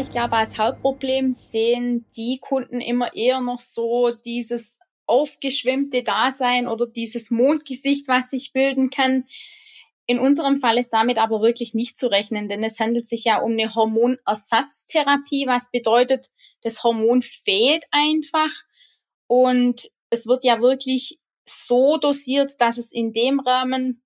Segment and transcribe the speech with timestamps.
[0.00, 6.86] Ich glaube, als Hauptproblem sehen die Kunden immer eher noch so dieses aufgeschwemmte Dasein oder
[6.86, 9.26] dieses Mondgesicht, was sich bilden kann.
[10.06, 13.40] In unserem Fall ist damit aber wirklich nicht zu rechnen, denn es handelt sich ja
[13.40, 16.28] um eine Hormonersatztherapie, was bedeutet,
[16.62, 18.52] das Hormon fehlt einfach
[19.26, 24.00] und es wird ja wirklich so dosiert, dass es in dem Rahmen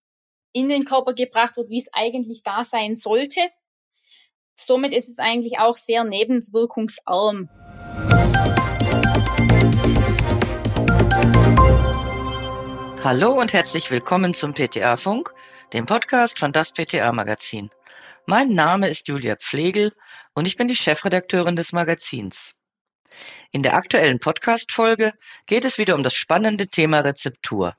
[0.55, 3.41] in den Körper gebracht wird, wie es eigentlich da sein sollte.
[4.55, 7.49] Somit ist es eigentlich auch sehr nebenwirkungsarm.
[13.03, 15.33] Hallo und herzlich willkommen zum PTA-Funk,
[15.73, 17.71] dem Podcast von das PTA-Magazin.
[18.27, 19.93] Mein Name ist Julia Pflegel
[20.35, 22.55] und ich bin die Chefredakteurin des Magazins.
[23.51, 25.15] In der aktuellen Podcast-Folge
[25.47, 27.75] geht es wieder um das spannende Thema Rezeptur.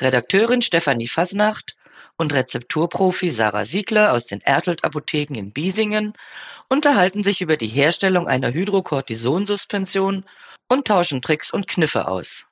[0.00, 1.76] Redakteurin Stefanie Fasnacht
[2.22, 6.12] und Rezepturprofi Sarah Siegler aus den Ertelt Apotheken in Biesingen
[6.68, 10.24] unterhalten sich über die Herstellung einer Hydrocortisonsuspension
[10.68, 12.46] und tauschen Tricks und Kniffe aus.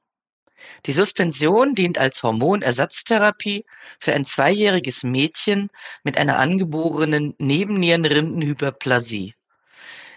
[0.87, 3.65] Die Suspension dient als Hormonersatztherapie
[3.99, 5.71] für ein zweijähriges Mädchen
[6.03, 9.35] mit einer angeborenen Nebennierenrindenhyperplasie.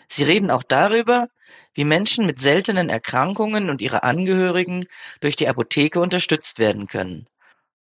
[0.09, 1.29] Sie reden auch darüber,
[1.75, 4.85] wie Menschen mit seltenen Erkrankungen und ihre Angehörigen
[5.21, 7.27] durch die Apotheke unterstützt werden können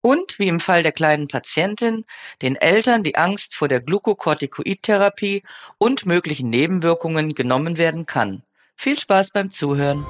[0.06, 2.06] und wie im Fall der kleinen Patientin
[2.44, 5.42] den Eltern die Angst vor der Glukokortikoidtherapie
[5.80, 8.44] und möglichen Nebenwirkungen genommen werden kann.
[8.75, 10.06] Viel Spaß beim Zuhören.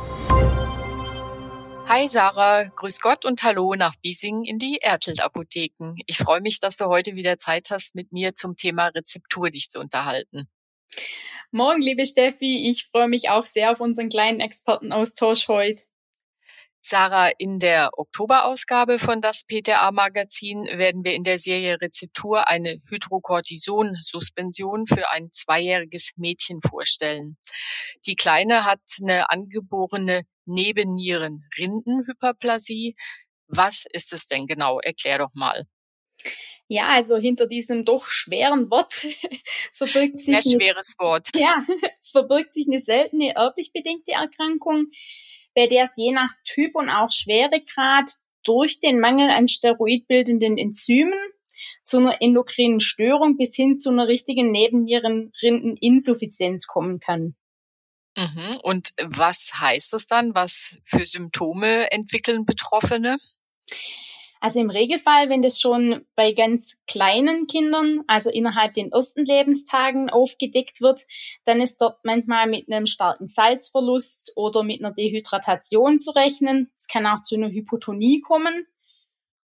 [1.88, 5.96] Hi Sarah, grüß Gott und hallo nach Biesingen in die Ertelt Apotheken.
[6.08, 9.70] Ich freue mich, dass du heute wieder Zeit hast, mit mir zum Thema Rezeptur dich
[9.70, 10.50] zu unterhalten.
[11.52, 15.84] Morgen, liebe Steffi, ich freue mich auch sehr auf unseren kleinen Expertenaustausch heute.
[16.88, 24.86] Sarah, in der Oktoberausgabe von das PTA-Magazin werden wir in der Serie Rezeptur eine Hydrocortison-Suspension
[24.86, 27.38] für ein zweijähriges Mädchen vorstellen.
[28.06, 32.96] Die Kleine hat eine angeborene Nebennieren-Rindenhyperplasie.
[33.48, 34.80] Was ist es denn genau?
[34.80, 35.66] Erklär doch mal.
[36.68, 38.94] Ja, also hinter diesem doch schweren Wort
[39.74, 40.36] verbirgt sich.
[40.36, 41.30] Ein schweres Wort.
[41.34, 41.66] Ja,
[42.12, 44.92] verbirgt sich eine seltene erblich bedingte Erkrankung
[45.56, 48.12] bei der es je nach Typ und auch Schweregrad
[48.44, 51.20] durch den Mangel an steroidbildenden Enzymen
[51.84, 57.36] zu einer endokrinen Störung bis hin zu einer richtigen Nebennierenrindeninsuffizienz kommen kann.
[58.18, 58.58] Mhm.
[58.64, 60.34] Und was heißt das dann?
[60.36, 63.18] Was für Symptome entwickeln Betroffene?
[64.42, 70.10] Also im Regelfall, wenn das schon bei ganz kleinen Kindern, also innerhalb den ersten Lebenstagen
[70.10, 71.02] aufgedeckt wird,
[71.46, 76.72] dann ist dort manchmal mit einem starken Salzverlust oder mit einer Dehydratation zu rechnen.
[76.78, 78.68] Es kann auch zu einer Hypotonie kommen.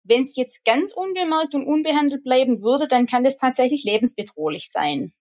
[0.03, 5.11] Wenn es jetzt ganz unbemerkt und unbehandelt bleiben würde, dann kann das tatsächlich lebensbedrohlich sein.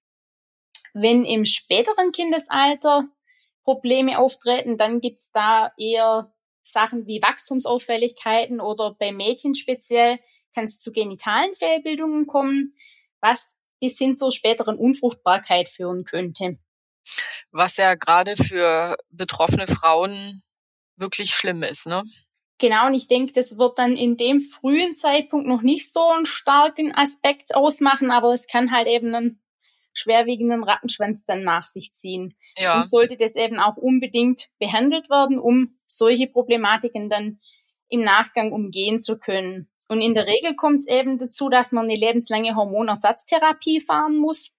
[0.95, 3.09] Wenn im späteren Kindesalter
[3.65, 6.33] Probleme auftreten, dann gibt's da eher
[6.67, 10.19] Sachen wie Wachstumsauffälligkeiten oder bei Mädchen speziell
[10.55, 12.75] kann es zu genitalen Fehlbildungen kommen,
[13.21, 16.59] was bis hin zur späteren Unfruchtbarkeit führen könnte.
[17.53, 20.43] Was ja gerade für betroffene Frauen
[20.97, 22.03] wirklich schlimm ist, ne?
[22.59, 26.25] Genau, und ich denke, das wird dann in dem frühen Zeitpunkt noch nicht so einen
[26.25, 29.43] starken Aspekt ausmachen, aber es kann halt eben einen
[29.93, 32.35] schwerwiegenden Rattenschwanz dann nach sich ziehen.
[32.57, 32.77] Ja.
[32.77, 37.41] Und sollte das eben auch unbedingt behandelt werden, um solche Problematiken dann
[37.89, 39.69] im Nachgang umgehen zu können.
[39.89, 44.53] Und in der Regel kommt es eben dazu, dass man eine lebenslange Hormonersatztherapie fahren muss,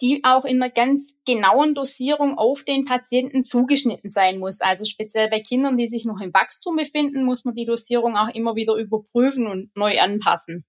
[0.00, 4.60] die auch in einer ganz genauen Dosierung auf den Patienten zugeschnitten sein muss.
[4.60, 8.34] Also speziell bei Kindern, die sich noch im Wachstum befinden, muss man die Dosierung auch
[8.34, 10.64] immer wieder überprüfen und neu anpassen.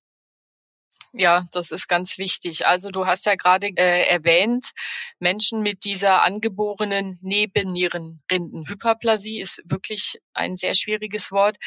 [1.14, 2.68] Ja, das ist ganz wichtig.
[2.68, 4.72] Also du hast ja gerade äh, erwähnt,
[5.20, 11.58] Menschen mit dieser angeborenen Nebennierenrindenhyperplasie ist wirklich ein sehr schwieriges Wort,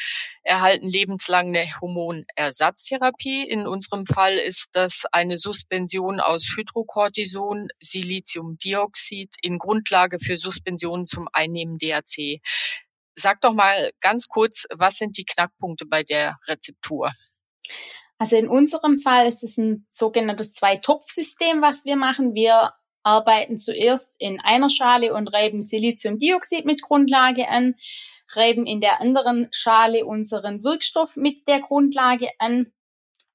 [0.43, 3.47] erhalten lebenslang eine Hormonersatztherapie.
[3.47, 11.27] In unserem Fall ist das eine Suspension aus Hydrocortison, Siliziumdioxid in Grundlage für Suspensionen zum
[11.33, 12.41] Einnehmen DHC.
[13.15, 17.11] Sag doch mal ganz kurz, was sind die Knackpunkte bei der Rezeptur?
[18.21, 22.35] Also in unserem Fall ist es ein sogenanntes Zwei-Topf-System, was wir machen.
[22.35, 22.71] Wir
[23.01, 27.73] arbeiten zuerst in einer Schale und reiben Siliziumdioxid mit Grundlage an,
[28.33, 32.71] reiben in der anderen Schale unseren Wirkstoff mit der Grundlage an,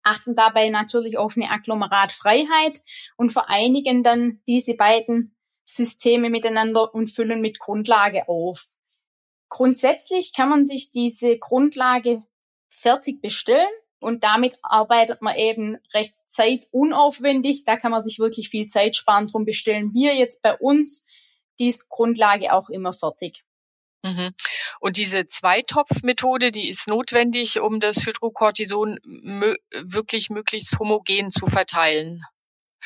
[0.05, 2.85] achten dabei natürlich auf eine Agglomeratfreiheit
[3.17, 5.35] und vereinigen dann diese beiden
[5.65, 8.69] Systeme miteinander und füllen mit Grundlage auf.
[9.49, 12.23] Grundsätzlich kann man sich diese Grundlage
[12.69, 13.67] fertig bestellen
[13.99, 17.65] Und damit arbeitet man eben recht zeitunaufwendig.
[17.65, 19.27] Da kann man sich wirklich viel Zeit sparen.
[19.27, 21.07] Drum bestellen wir jetzt bei uns
[21.59, 23.43] die Grundlage auch immer fertig.
[24.03, 24.33] Mhm.
[24.81, 32.23] Und diese Zweitopfmethode, die ist notwendig, um das Hydrocortison mö wirklich möglichst homogen zu verteilen.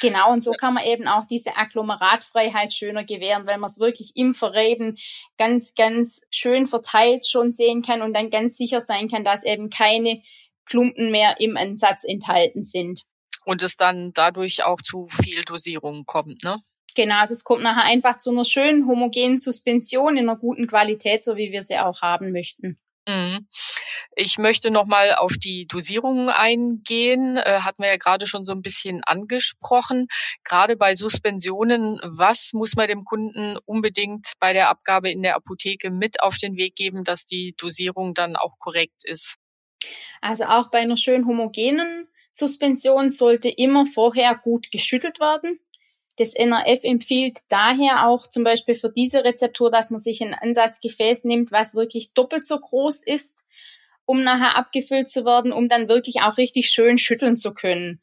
[0.01, 4.13] Genau, und so kann man eben auch diese Agglomeratfreiheit schöner gewähren, weil man es wirklich
[4.15, 4.97] im Verreben
[5.37, 9.69] ganz, ganz schön verteilt schon sehen kann und dann ganz sicher sein kann, dass eben
[9.69, 10.23] keine
[10.71, 13.03] Klumpen mehr im Ansatz enthalten sind.
[13.45, 16.63] Und es dann dadurch auch zu Fehldosierungen kommt, ne?
[16.95, 21.23] Genau, also es kommt nachher einfach zu einer schönen homogenen Suspension in einer guten Qualität,
[21.23, 22.79] so wie wir sie auch haben möchten.
[23.09, 23.49] Mhm.
[24.15, 27.37] Ich möchte nochmal auf die Dosierungen eingehen.
[27.39, 30.09] Äh, hatten wir ja gerade schon so ein bisschen angesprochen.
[30.45, 35.91] Gerade bei Suspensionen, was muss man dem Kunden unbedingt bei der Abgabe in der Apotheke
[35.91, 39.37] mit auf den Weg geben, dass die Dosierung dann auch korrekt ist?
[40.21, 45.59] Also auch bei einer schön homogenen Suspension sollte immer vorher gut geschüttelt werden.
[46.17, 51.25] Das NRF empfiehlt daher auch zum Beispiel für diese Rezeptur, dass man sich ein Ansatzgefäß
[51.25, 53.39] nimmt, was wirklich doppelt so groß ist,
[54.05, 58.03] um nachher abgefüllt zu werden, um dann wirklich auch richtig schön schütteln zu können.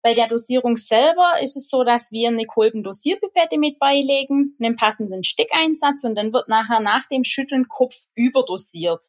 [0.00, 5.22] Bei der Dosierung selber ist es so, dass wir eine Kolbendosierpipette mit beilegen, einen passenden
[5.22, 9.06] Steckeinsatz und dann wird nachher nach dem Schütteln Kopf überdosiert.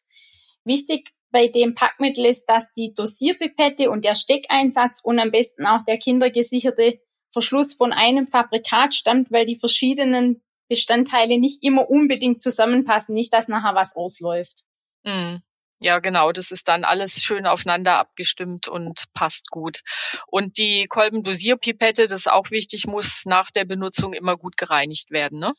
[0.65, 5.83] Wichtig bei dem Packmittel ist, dass die Dosierpipette und der Steckeinsatz und am besten auch
[5.83, 6.99] der kindergesicherte
[7.33, 13.47] Verschluss von einem Fabrikat stammt, weil die verschiedenen Bestandteile nicht immer unbedingt zusammenpassen, nicht dass
[13.47, 14.61] nachher was ausläuft.
[15.03, 15.37] Mm.
[15.81, 19.81] Ja, genau, das ist dann alles schön aufeinander abgestimmt und passt gut.
[20.27, 25.39] Und die Kolbendosierpipette, das ist auch wichtig, muss nach der Benutzung immer gut gereinigt werden,
[25.39, 25.51] ne?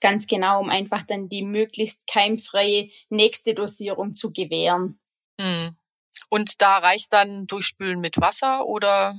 [0.00, 4.98] Ganz genau, um einfach dann die möglichst keimfreie nächste Dosierung zu gewähren.
[5.40, 5.76] Hm.
[6.30, 9.18] Und da reicht dann Durchspülen mit Wasser oder?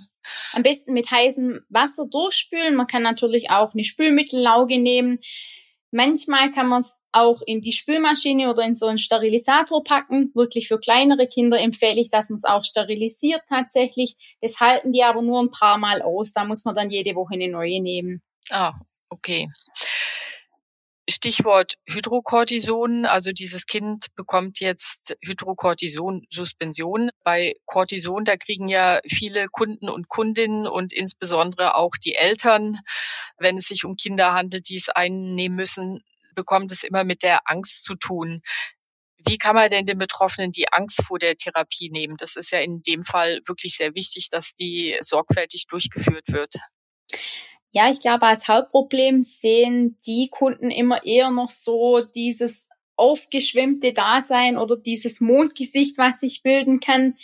[0.54, 2.76] Am besten mit heißem Wasser durchspülen.
[2.76, 5.20] Man kann natürlich auch eine Spülmittellauge nehmen.
[5.92, 10.32] Manchmal kann man es auch in die Spülmaschine oder in so einen Sterilisator packen.
[10.36, 14.16] Wirklich für kleinere Kinder empfehle ich, dass man es auch sterilisiert tatsächlich.
[14.40, 16.32] Das halten die aber nur ein paar Mal aus.
[16.34, 18.22] Da muss man dann jede Woche eine neue nehmen.
[18.52, 18.74] Ah,
[19.10, 19.50] okay.
[21.10, 23.06] Stichwort Hydrocortison.
[23.06, 27.10] Also dieses Kind bekommt jetzt Hydrocortison-Suspension.
[27.24, 32.78] Bei Cortison, da kriegen ja viele Kunden und Kundinnen und insbesondere auch die Eltern,
[33.38, 36.04] wenn es sich um Kinder handelt, die es einnehmen müssen,
[36.36, 38.42] bekommt es immer mit der Angst zu tun.
[39.26, 42.16] Wie kann man denn den Betroffenen die Angst vor der Therapie nehmen?
[42.18, 46.56] Das ist ja in dem Fall wirklich sehr wichtig, dass die sorgfältig durchgeführt wird.
[47.72, 54.58] Ja, ich glaube, als Hauptproblem sehen die Kunden immer eher noch so dieses aufgeschwemmte Dasein
[54.58, 57.16] oder dieses Mondgesicht, was sich bilden kann.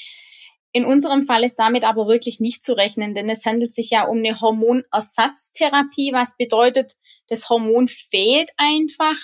[0.71, 4.05] In unserem Fall ist damit aber wirklich nicht zu rechnen, denn es handelt sich ja
[4.05, 6.93] um eine Hormonersatztherapie, was bedeutet,
[7.27, 9.17] das Hormon fehlt einfach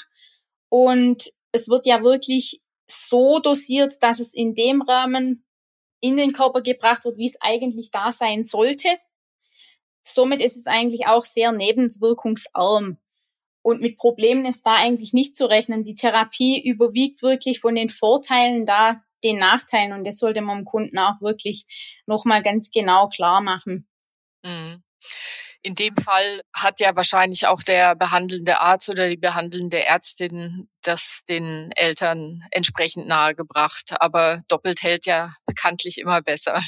[0.69, 5.43] und es wird ja wirklich so dosiert, dass es in dem Rahmen
[5.99, 8.87] in den Körper gebracht wird, wie es eigentlich da sein sollte.
[10.03, 12.97] Somit ist es eigentlich auch sehr nebenwirkungsarm.
[13.63, 15.83] Und mit Problemen ist da eigentlich nicht zu rechnen.
[15.83, 20.65] Die Therapie überwiegt wirklich von den Vorteilen da den Nachteilen und das sollte man dem
[20.65, 21.65] Kunden auch wirklich
[22.05, 23.87] nochmal ganz genau klar machen.
[24.43, 24.83] Mhm.
[25.63, 31.21] In dem Fall hat ja wahrscheinlich auch der behandelnde Arzt oder die behandelnde Ärztin das
[31.29, 33.93] den Eltern entsprechend nahegebracht.
[33.99, 36.61] Aber doppelt hält ja bekanntlich immer besser.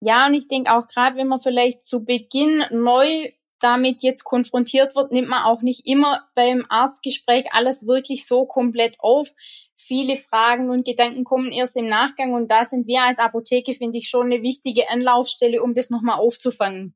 [0.00, 3.30] Ja, und ich denke auch gerade, wenn man vielleicht zu Beginn neu
[3.60, 8.96] damit jetzt konfrontiert wird, nimmt man auch nicht immer beim Arztgespräch alles wirklich so komplett
[9.00, 9.28] auf.
[9.76, 13.98] Viele Fragen und Gedanken kommen erst im Nachgang und da sind wir als Apotheke, finde
[13.98, 16.94] ich, schon eine wichtige Anlaufstelle, um das nochmal aufzufangen.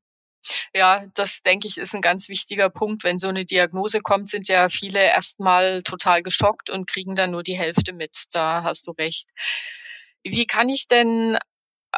[0.75, 3.05] Ja, das denke ich ist ein ganz wichtiger Punkt.
[3.05, 7.43] Wenn so eine Diagnose kommt, sind ja viele erstmal total geschockt und kriegen dann nur
[7.43, 8.25] die Hälfte mit.
[8.33, 9.29] Da hast du recht.
[10.23, 11.39] Wie kann ich denn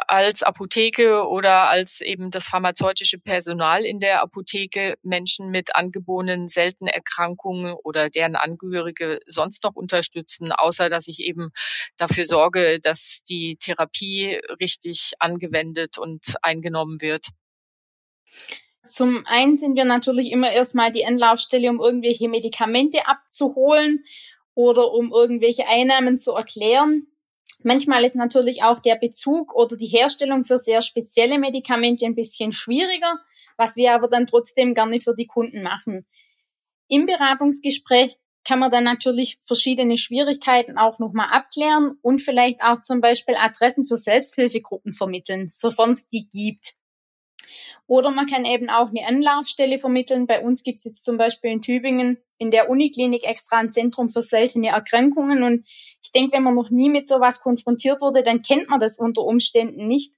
[0.07, 6.93] als Apotheke oder als eben das pharmazeutische Personal in der Apotheke Menschen mit angeborenen seltenen
[6.93, 11.49] Erkrankungen oder deren Angehörige sonst noch unterstützen, außer dass ich eben
[11.97, 17.27] dafür sorge, dass die Therapie richtig angewendet und eingenommen wird.
[18.81, 24.05] Zum einen sind wir natürlich immer erstmal die Anlaufstelle, um irgendwelche Medikamente abzuholen
[24.53, 27.07] oder um irgendwelche Einnahmen zu erklären.
[27.63, 32.53] Manchmal ist natürlich auch der Bezug oder die Herstellung für sehr spezielle Medikamente ein bisschen
[32.53, 33.19] schwieriger,
[33.57, 36.05] was wir aber dann trotzdem gerne für die Kunden machen.
[36.87, 43.01] Im Beratungsgespräch kann man dann natürlich verschiedene Schwierigkeiten auch nochmal abklären und vielleicht auch zum
[43.01, 46.75] Beispiel Adressen für Selbsthilfegruppen vermitteln, sofern es die gibt.
[47.87, 50.27] Oder man kann eben auch eine Anlaufstelle vermitteln.
[50.27, 54.09] Bei uns gibt es jetzt zum Beispiel in Tübingen in der Uniklinik extra ein Zentrum
[54.09, 55.41] für seltene Erkrankungen.
[55.41, 55.65] Und
[56.03, 59.23] ich denke, wenn man noch nie mit sowas konfrontiert wurde, dann kennt man das unter
[59.23, 60.13] Umständen nicht.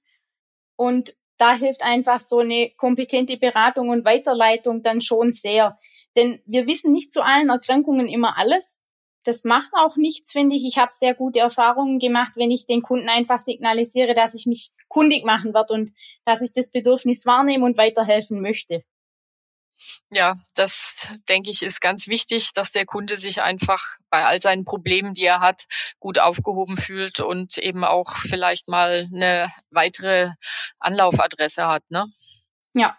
[0.76, 5.78] Und da hilft einfach so eine kompetente Beratung und Weiterleitung dann schon sehr.
[6.16, 8.82] Denn wir wissen nicht zu allen Erkrankungen immer alles.
[9.24, 10.64] Das macht auch nichts, finde ich.
[10.64, 14.70] Ich habe sehr gute Erfahrungen gemacht, wenn ich den Kunden einfach signalisiere, dass ich mich
[14.88, 15.92] kundig machen werde und
[16.24, 18.82] dass ich das Bedürfnis wahrnehme und weiterhelfen möchte.
[20.10, 24.64] Ja, das denke ich ist ganz wichtig, dass der Kunde sich einfach bei all seinen
[24.64, 25.64] Problemen, die er hat,
[25.98, 30.32] gut aufgehoben fühlt und eben auch vielleicht mal eine weitere
[30.78, 32.06] Anlaufadresse hat, ne?
[32.74, 32.96] Ja.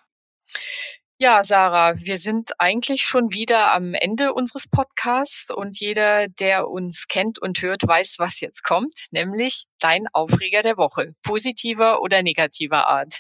[1.24, 7.06] Ja, Sarah, wir sind eigentlich schon wieder am Ende unseres Podcasts und jeder, der uns
[7.08, 12.88] kennt und hört, weiß, was jetzt kommt, nämlich dein Aufreger der Woche, positiver oder negativer
[12.88, 13.20] Art.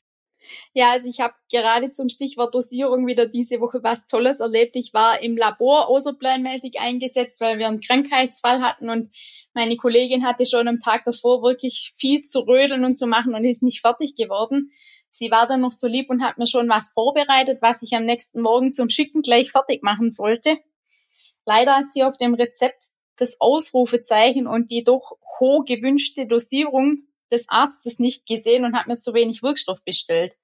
[0.73, 4.75] Ja, also ich habe gerade zum Stichwort Dosierung wieder diese Woche was Tolles erlebt.
[4.75, 9.13] Ich war im Labor außerplanmäßig eingesetzt, weil wir einen Krankheitsfall hatten und
[9.53, 13.45] meine Kollegin hatte schon am Tag davor wirklich viel zu rödeln und zu machen und
[13.45, 14.71] ist nicht fertig geworden.
[15.11, 18.05] Sie war dann noch so lieb und hat mir schon was vorbereitet, was ich am
[18.05, 20.57] nächsten Morgen zum Schicken gleich fertig machen sollte.
[21.45, 22.83] Leider hat sie auf dem Rezept
[23.17, 28.95] das Ausrufezeichen und die doch hoch gewünschte Dosierung des Arztes nicht gesehen und hat mir
[28.95, 30.35] zu wenig Wirkstoff bestellt,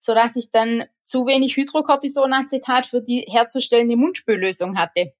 [0.00, 5.12] so dass ich dann zu wenig Hydrocortisonacetat für die herzustellende Mundspüllösung hatte.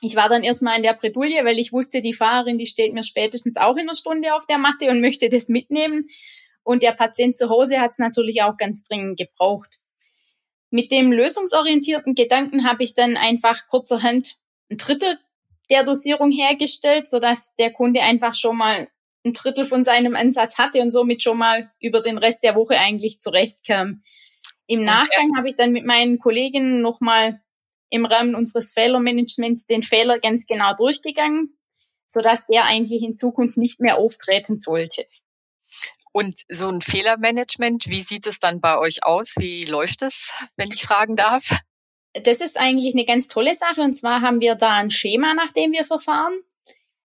[0.00, 3.02] Ich war dann erstmal in der Bredouille, weil ich wusste, die Fahrerin, die steht mir
[3.02, 6.08] spätestens auch in einer Stunde auf der Matte und möchte das mitnehmen.
[6.64, 9.78] Und der Patient zu Hause hat es natürlich auch ganz dringend gebraucht.
[10.70, 14.38] Mit dem lösungsorientierten Gedanken habe ich dann einfach kurzerhand
[14.70, 15.18] ein Drittel
[15.70, 18.88] der Dosierung hergestellt, sodass der Kunde einfach schon mal
[19.24, 22.78] ein Drittel von seinem Ansatz hatte und somit schon mal über den Rest der Woche
[22.78, 24.02] eigentlich zurechtkam.
[24.66, 27.40] Im Nachgang habe ich dann mit meinen Kolleginnen nochmal
[27.90, 31.56] im Rahmen unseres Fehlermanagements den Fehler ganz genau durchgegangen,
[32.06, 35.06] sodass der eigentlich in Zukunft nicht mehr auftreten sollte.
[36.16, 39.34] Und so ein Fehlermanagement, wie sieht es dann bei euch aus?
[39.36, 41.58] Wie läuft es, wenn ich fragen darf?
[42.12, 43.80] Das ist eigentlich eine ganz tolle Sache.
[43.80, 46.38] Und zwar haben wir da ein Schema, nach dem wir verfahren.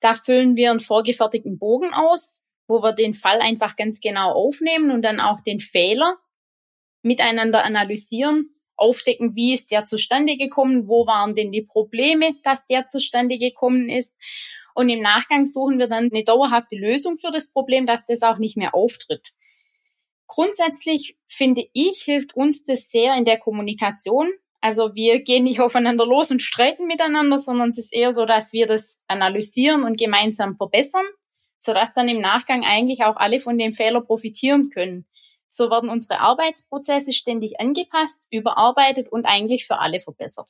[0.01, 4.91] Da füllen wir einen vorgefertigten Bogen aus, wo wir den Fall einfach ganz genau aufnehmen
[4.91, 6.19] und dann auch den Fehler
[7.01, 12.87] miteinander analysieren, aufdecken, wie ist der zustande gekommen, wo waren denn die Probleme, dass der
[12.87, 14.19] zustande gekommen ist
[14.75, 18.39] und im Nachgang suchen wir dann eine dauerhafte Lösung für das Problem, dass das auch
[18.39, 19.33] nicht mehr auftritt.
[20.27, 24.31] Grundsätzlich finde ich, hilft uns das sehr in der Kommunikation.
[24.61, 28.53] Also wir gehen nicht aufeinander los und streiten miteinander, sondern es ist eher so, dass
[28.53, 31.07] wir das analysieren und gemeinsam verbessern,
[31.59, 35.07] sodass dann im Nachgang eigentlich auch alle von dem Fehler profitieren können.
[35.49, 40.49] So werden unsere Arbeitsprozesse ständig angepasst, überarbeitet und eigentlich für alle verbessert.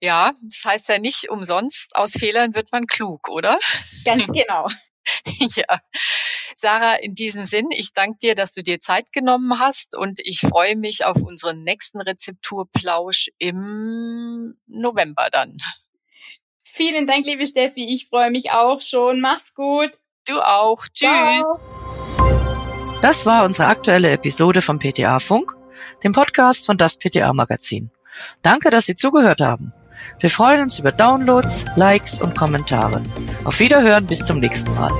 [0.00, 3.58] Ja, das heißt ja nicht umsonst, aus Fehlern wird man klug, oder?
[4.04, 4.68] Ganz genau.
[5.38, 5.80] ja.
[6.56, 10.40] Sarah, in diesem Sinn, ich danke dir, dass du dir Zeit genommen hast und ich
[10.40, 15.56] freue mich auf unseren nächsten Rezepturplausch im November dann.
[16.64, 17.92] Vielen Dank, liebe Steffi.
[17.92, 19.20] Ich freue mich auch schon.
[19.20, 19.90] Mach's gut.
[20.26, 20.84] Du auch.
[20.92, 21.44] Tschüss.
[21.44, 21.80] Ciao.
[23.02, 25.56] Das war unsere aktuelle Episode vom PTA Funk,
[26.04, 27.90] dem Podcast von das PTA Magazin.
[28.42, 29.72] Danke, dass Sie zugehört haben.
[30.18, 33.02] Wir freuen uns über Downloads, Likes und Kommentare.
[33.44, 34.90] Auf Wiederhören bis zum nächsten Mal.